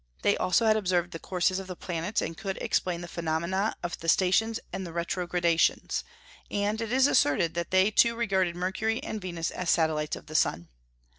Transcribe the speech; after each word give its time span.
They 0.23 0.35
also 0.35 0.65
had 0.65 0.77
observed 0.77 1.11
the 1.11 1.19
courses 1.19 1.59
of 1.59 1.67
the 1.67 1.75
planets, 1.75 2.23
and 2.23 2.35
could 2.35 2.57
explain 2.57 3.01
the 3.01 3.07
phenomena 3.07 3.75
of 3.83 3.99
the 3.99 4.09
stations 4.09 4.59
and 4.73 4.83
retrogradations; 4.87 6.03
and 6.49 6.81
it 6.81 6.91
is 6.91 7.05
asserted 7.05 7.53
too 7.53 7.61
that 7.63 7.69
they 7.69 7.93
regarded 8.11 8.55
Mercury 8.55 9.03
and 9.03 9.21
Venus 9.21 9.51
as 9.51 9.69
satellites 9.69 10.15
of 10.15 10.25
the 10.25 10.33
sun. 10.33 10.69